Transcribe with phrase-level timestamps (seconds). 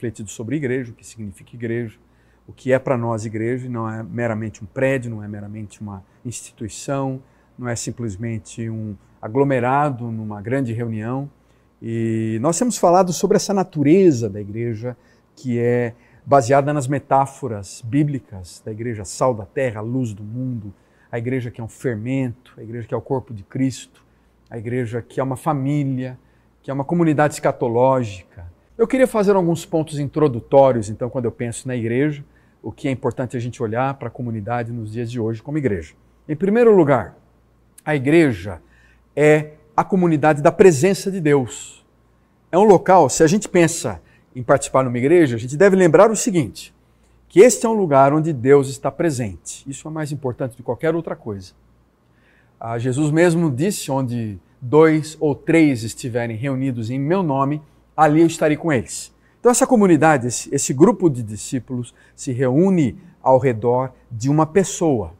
[0.00, 1.98] refletido sobre igreja, o que significa igreja,
[2.48, 6.02] o que é para nós igreja, não é meramente um prédio, não é meramente uma
[6.24, 7.22] instituição,
[7.58, 11.30] não é simplesmente um aglomerado numa grande reunião.
[11.82, 14.96] E nós temos falado sobre essa natureza da igreja
[15.36, 20.72] que é baseada nas metáforas bíblicas da igreja sal da terra, luz do mundo,
[21.12, 24.04] a igreja que é um fermento, a igreja que é o corpo de Cristo,
[24.48, 26.18] a igreja que é uma família,
[26.62, 28.39] que é uma comunidade escatológica.
[28.80, 32.24] Eu queria fazer alguns pontos introdutórios, então, quando eu penso na igreja,
[32.62, 35.58] o que é importante a gente olhar para a comunidade nos dias de hoje como
[35.58, 35.92] igreja.
[36.26, 37.14] Em primeiro lugar,
[37.84, 38.62] a igreja
[39.14, 41.84] é a comunidade da presença de Deus.
[42.50, 44.00] É um local, se a gente pensa
[44.34, 46.74] em participar numa igreja, a gente deve lembrar o seguinte:
[47.28, 49.62] que este é um lugar onde Deus está presente.
[49.68, 51.52] Isso é mais importante de qualquer outra coisa.
[52.58, 57.60] Ah, Jesus mesmo disse: onde dois ou três estiverem reunidos em meu nome,
[58.00, 59.14] ali eu estarei com eles.
[59.38, 65.12] Então, essa comunidade, esse, esse grupo de discípulos, se reúne ao redor de uma pessoa,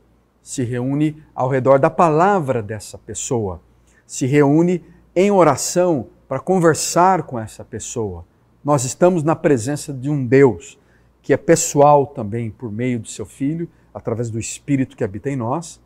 [0.42, 3.61] se reúne ao redor da palavra dessa pessoa,
[4.06, 4.83] se reúne
[5.14, 8.25] em oração para conversar com essa pessoa.
[8.64, 10.78] Nós estamos na presença de um Deus
[11.23, 15.36] que é pessoal também por meio do seu Filho, através do Espírito que habita em
[15.36, 15.78] nós.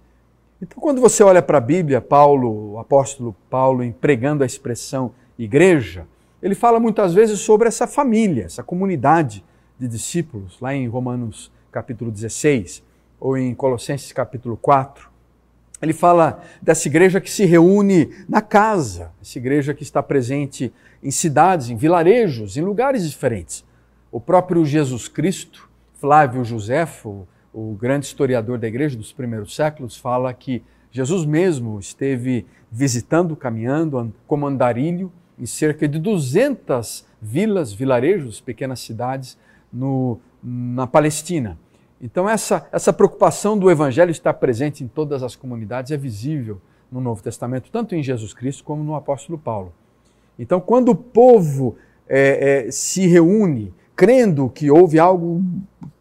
[0.62, 6.06] Então, quando você olha para a Bíblia, Paulo, o apóstolo Paulo, empregando a expressão igreja,
[6.44, 9.42] ele fala muitas vezes sobre essa família, essa comunidade
[9.78, 12.84] de discípulos, lá em Romanos capítulo 16
[13.18, 15.08] ou em Colossenses capítulo 4.
[15.80, 20.70] Ele fala dessa igreja que se reúne na casa, essa igreja que está presente
[21.02, 23.64] em cidades, em vilarejos, em lugares diferentes.
[24.12, 30.34] O próprio Jesus Cristo, Flávio Joséfo, o grande historiador da igreja dos primeiros séculos, fala
[30.34, 38.80] que Jesus mesmo esteve visitando, caminhando como andarilho em cerca de 200 vilas, vilarejos, pequenas
[38.80, 39.38] cidades
[39.72, 41.58] no, na Palestina.
[42.00, 47.00] Então, essa, essa preocupação do Evangelho estar presente em todas as comunidades é visível no
[47.00, 49.72] Novo Testamento, tanto em Jesus Cristo como no apóstolo Paulo.
[50.38, 51.76] Então, quando o povo
[52.08, 55.42] é, é, se reúne, crendo que houve algo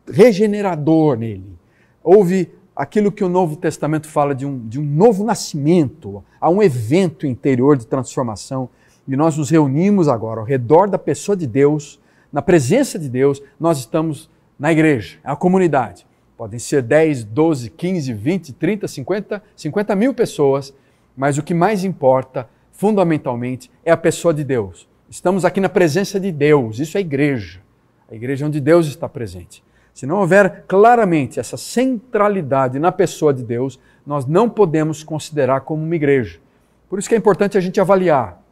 [0.07, 1.57] regenerador nele,
[2.03, 6.61] houve aquilo que o Novo Testamento fala de um, de um novo nascimento, há um
[6.61, 8.69] evento interior de transformação,
[9.07, 11.99] e nós nos reunimos agora ao redor da pessoa de Deus,
[12.31, 16.05] na presença de Deus, nós estamos na igreja, é a comunidade.
[16.37, 20.73] Podem ser 10, 12, 15, 20, 30, 50, 50 mil pessoas,
[21.15, 24.89] mas o que mais importa fundamentalmente, é a pessoa de Deus.
[25.09, 27.61] Estamos aqui na presença de Deus, isso é igreja.
[28.11, 29.63] A igreja onde Deus está presente.
[29.93, 35.83] Se não houver claramente essa centralidade na pessoa de Deus, nós não podemos considerar como
[35.83, 36.39] uma igreja.
[36.89, 38.42] Por isso que é importante a gente avaliar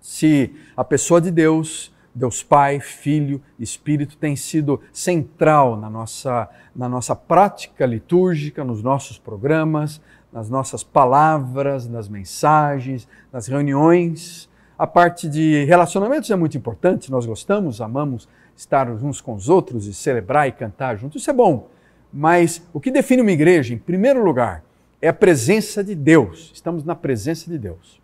[0.00, 6.88] se a pessoa de Deus, Deus Pai, Filho, Espírito tem sido central na nossa, na
[6.88, 10.00] nossa prática litúrgica, nos nossos programas,
[10.32, 14.48] nas nossas palavras, nas mensagens, nas reuniões.
[14.78, 19.86] A parte de relacionamentos é muito importante, nós gostamos, amamos estar uns com os outros
[19.86, 21.68] e celebrar e cantar juntos, isso é bom.
[22.12, 24.64] Mas o que define uma igreja, em primeiro lugar,
[25.00, 26.50] é a presença de Deus.
[26.52, 27.99] Estamos na presença de Deus.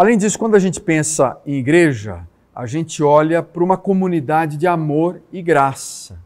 [0.00, 4.66] Além disso, quando a gente pensa em igreja, a gente olha para uma comunidade de
[4.66, 6.18] amor e graça.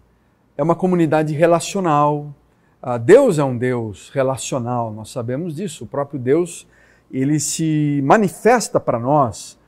[0.56, 2.32] É uma comunidade relacional,
[2.80, 5.82] ah, Deus é um Deus relacional, nós sabemos disso.
[5.82, 6.68] O próprio Deus,
[7.10, 9.58] ele se manifesta para nós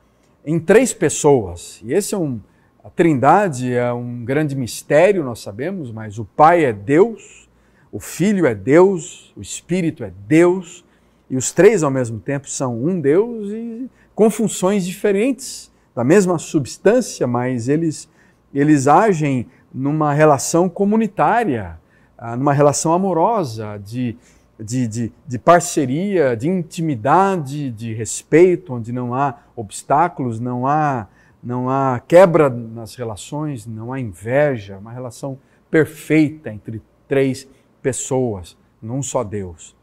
[0.44, 1.82] em três pessoas.
[1.84, 2.38] E esse é um
[2.84, 7.48] a Trindade é um grande mistério, nós sabemos, mas o Pai é Deus,
[7.90, 10.84] o Filho é Deus, o Espírito é Deus,
[11.28, 16.38] e os três ao mesmo tempo são um Deus e com funções diferentes, da mesma
[16.38, 18.09] substância, mas eles
[18.53, 21.78] eles agem numa relação comunitária
[22.18, 24.16] ah, numa relação amorosa, de,
[24.59, 31.09] de, de, de, parceria, de intimidade, de respeito, onde não há obstáculos, não há,
[31.42, 35.39] não há quebra nas relações, não há inveja, uma relação
[35.71, 37.47] perfeita entre três
[37.83, 39.77] pessoas, num só Deus.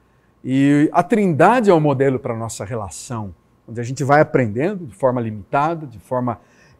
[0.43, 3.33] E a Trindade é o um modelo para a nossa relação,
[3.67, 6.39] onde a gente vai aprendendo de forma limitada, de forma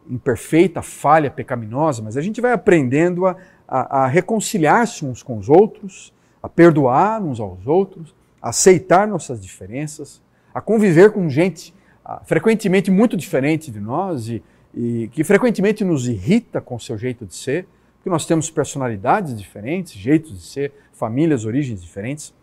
[0.10, 3.36] imperfeita, falha, pecaminosa, mas a gente vai aprendendo a,
[3.68, 9.42] a, a reconciliar-se uns com os outros, a perdoar uns aos outros, a aceitar nossas
[9.42, 10.22] diferenças,
[10.54, 14.44] a conviver com gente a, frequentemente muito diferente de nós e,
[14.74, 17.66] e que frequentemente nos irrita com seu jeito de ser,
[17.96, 22.34] porque nós temos personalidades diferentes, jeitos de ser, famílias, origens diferentes.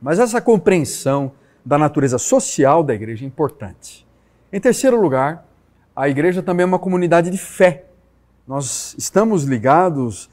[0.00, 1.32] Mas essa compreensão
[1.64, 4.06] da natureza social da igreja é importante.
[4.52, 5.46] Em terceiro lugar,
[5.94, 7.84] a igreja também é uma comunidade de fé.
[8.46, 10.26] Nós estamos ligados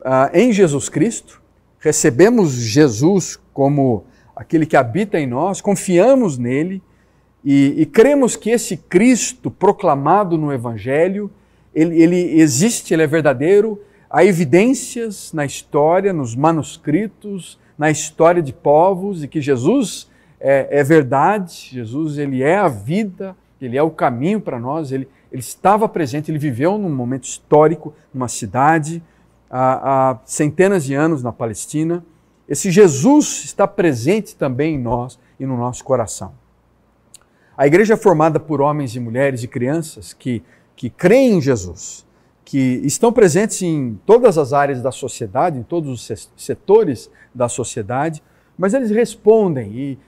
[0.00, 1.40] uh, em Jesus Cristo,
[1.78, 4.04] recebemos Jesus como
[4.34, 6.82] aquele que habita em nós, confiamos nele
[7.44, 11.30] e, e cremos que esse Cristo proclamado no Evangelho,
[11.74, 13.80] ele, ele existe, ele é verdadeiro.
[14.08, 20.08] Há evidências na história, nos manuscritos, na história de povos, e que Jesus
[20.46, 25.08] é, é verdade, Jesus ele é a vida, ele é o caminho para nós, ele,
[25.32, 29.02] ele estava presente, ele viveu num momento histórico, numa cidade,
[29.50, 32.04] há, há centenas de anos na Palestina.
[32.46, 36.34] Esse Jesus está presente também em nós e no nosso coração.
[37.56, 40.42] A igreja é formada por homens e mulheres e crianças que,
[40.76, 42.06] que creem em Jesus,
[42.44, 48.22] que estão presentes em todas as áreas da sociedade, em todos os setores da sociedade,
[48.58, 49.98] mas eles respondem e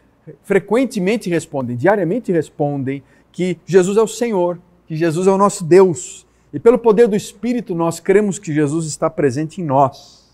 [0.42, 3.02] frequentemente respondem, diariamente respondem
[3.32, 6.26] que Jesus é o Senhor, que Jesus é o nosso Deus.
[6.52, 10.26] E pelo poder do Espírito nós cremos que Jesus está presente em nós.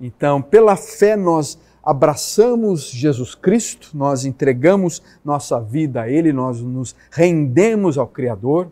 [0.00, 6.94] Então, pela fé nós abraçamos Jesus Cristo, nós entregamos nossa vida a Ele, nós nos
[7.10, 8.70] rendemos ao Criador,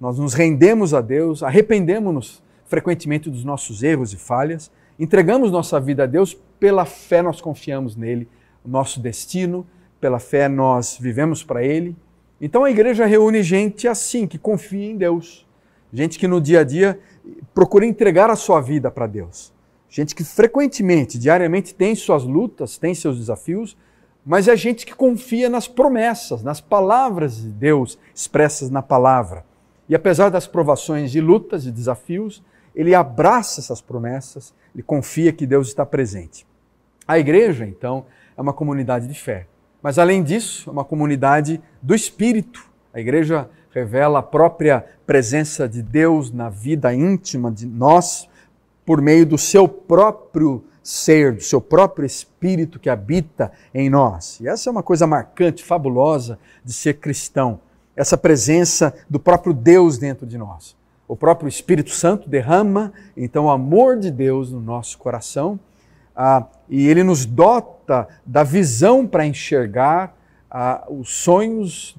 [0.00, 6.04] nós nos rendemos a Deus, arrependemos-nos frequentemente dos nossos erros e falhas, entregamos nossa vida
[6.04, 8.28] a Deus, pela fé nós confiamos nele,
[8.64, 9.66] o nosso destino,
[10.02, 11.96] pela fé nós vivemos para Ele.
[12.38, 15.48] Então a igreja reúne gente assim, que confia em Deus,
[15.90, 17.00] gente que no dia a dia
[17.54, 19.50] procura entregar a sua vida para Deus
[19.92, 23.76] gente que frequentemente, diariamente tem suas lutas, tem seus desafios,
[24.24, 29.44] mas é gente que confia nas promessas, nas palavras de Deus expressas na palavra.
[29.86, 32.42] E apesar das provações e lutas e desafios,
[32.74, 36.46] ele abraça essas promessas, ele confia que Deus está presente.
[37.06, 39.46] A igreja, então, é uma comunidade de fé.
[39.82, 42.64] Mas além disso, é uma comunidade do Espírito.
[42.94, 48.28] A igreja revela a própria presença de Deus na vida íntima de nós,
[48.84, 54.40] por meio do seu próprio ser, do seu próprio espírito que habita em nós.
[54.40, 57.60] E essa é uma coisa marcante, fabulosa de ser cristão,
[57.96, 60.76] essa presença do próprio Deus dentro de nós.
[61.06, 65.58] O próprio Espírito Santo derrama então o amor de Deus no nosso coração
[66.14, 70.14] ah, e ele nos dota da visão para enxergar
[70.50, 71.96] ah, os sonhos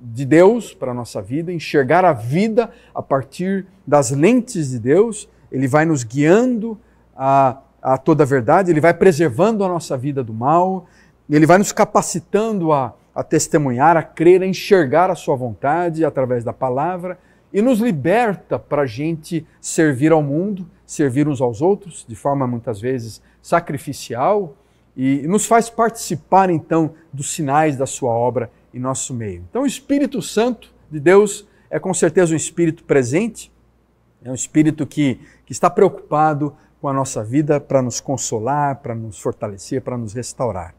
[0.00, 5.28] de Deus para a nossa vida, enxergar a vida a partir das lentes de Deus.
[5.50, 6.78] Ele vai nos guiando
[7.16, 10.86] a, a toda a verdade, ele vai preservando a nossa vida do mal,
[11.30, 16.42] ele vai nos capacitando a, a testemunhar, a crer, a enxergar a sua vontade através
[16.42, 17.18] da palavra
[17.52, 22.46] e nos liberta para a gente servir ao mundo, servir uns aos outros, de forma
[22.46, 24.56] muitas vezes sacrificial,
[24.96, 29.44] e nos faz participar então dos sinais da sua obra em nosso meio.
[29.48, 33.50] Então, o Espírito Santo de Deus é com certeza um Espírito presente,
[34.24, 38.94] é um Espírito que, que está preocupado com a nossa vida para nos consolar, para
[38.94, 40.74] nos fortalecer, para nos restaurar.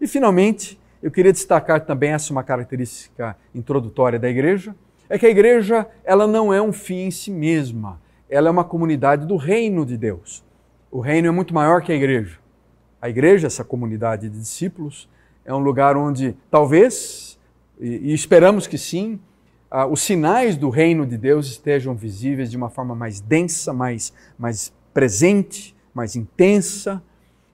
[0.00, 4.74] E finalmente, eu queria destacar também essa uma característica introdutória da igreja,
[5.08, 8.64] é que a igreja ela não é um fim em si mesma, ela é uma
[8.64, 10.44] comunidade do reino de Deus.
[10.90, 12.38] O reino é muito maior que a igreja.
[13.00, 15.08] A igreja, essa comunidade de discípulos,
[15.44, 17.38] é um lugar onde talvez,
[17.78, 19.20] e, esperamos que sim,
[19.70, 24.12] ah, os sinais do reino de Deus estejam visíveis de uma forma mais densa, mais,
[24.38, 27.02] mais presente, mais intensa.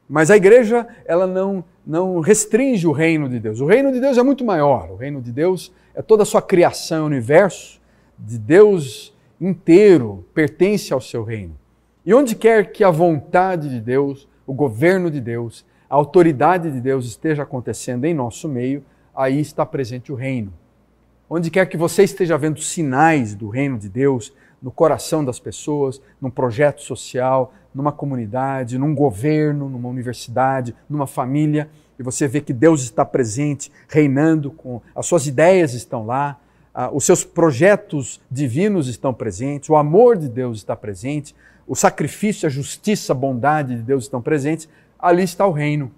[0.09, 3.61] Mas a igreja, ela não, não restringe o reino de Deus.
[3.61, 4.91] O reino de Deus é muito maior.
[4.91, 7.81] O reino de Deus é toda a sua criação, o universo
[8.19, 11.59] de Deus inteiro pertence ao seu reino.
[12.07, 16.81] E onde quer que a vontade de Deus, o governo de Deus, a autoridade de
[16.81, 18.85] Deus esteja acontecendo em nosso meio,
[19.15, 20.53] aí está presente o reino.
[21.29, 26.01] Onde quer que você esteja vendo sinais do reino de Deus no coração das pessoas,
[26.21, 32.53] num projeto social, numa comunidade, num governo, numa universidade, numa família, e você vê que
[32.53, 36.39] Deus está presente, reinando, com as suas ideias estão lá,
[36.93, 41.35] os seus projetos divinos estão presentes, o amor de Deus está presente,
[41.67, 45.93] o sacrifício, a justiça, a bondade de Deus estão presentes, ali está o reino.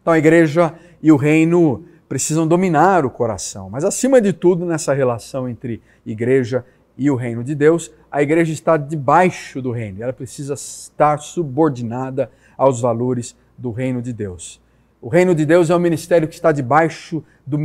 [0.00, 3.70] Então a igreja e o reino precisam dominar o coração.
[3.70, 6.64] Mas, acima de tudo, nessa relação entre igreja
[7.00, 12.30] e o reino de Deus, a igreja está debaixo do reino, ela precisa estar subordinada
[12.58, 14.60] aos valores do reino de Deus.
[15.00, 17.56] O reino de Deus é um ministério que está debaixo do,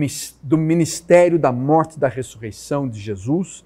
[0.42, 3.66] do ministério da morte e da ressurreição de Jesus.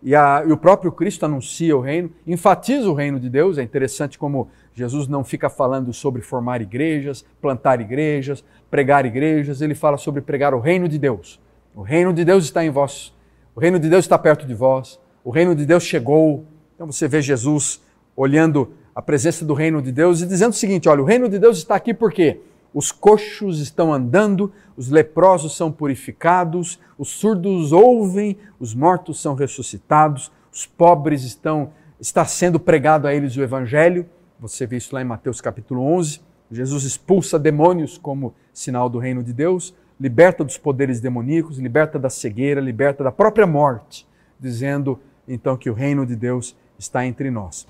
[0.00, 3.58] E, a, e, o próprio Cristo anuncia o reino, enfatiza o reino de Deus.
[3.58, 9.74] É interessante como Jesus não fica falando sobre formar igrejas, plantar igrejas, pregar igrejas, ele
[9.74, 11.40] fala sobre pregar o reino de Deus.
[11.74, 13.12] O reino de Deus está em vós,
[13.54, 17.06] o reino de Deus está perto de vós, o reino de Deus chegou, Então você
[17.06, 17.82] vê Jesus
[18.16, 21.38] olhando a presença do reino de Deus e dizendo o seguinte: olha, o reino de
[21.38, 22.40] Deus está aqui por quê?
[22.72, 30.30] Os coxos estão andando, os leprosos são purificados, os surdos ouvem, os mortos são ressuscitados,
[30.52, 34.06] os pobres estão está sendo pregado a eles o evangelho.
[34.38, 36.20] Você vê isso lá em Mateus capítulo 11.
[36.50, 42.08] Jesus expulsa demônios como sinal do reino de Deus, liberta dos poderes demoníacos, liberta da
[42.08, 47.68] cegueira, liberta da própria morte, dizendo então que o reino de Deus está entre nós.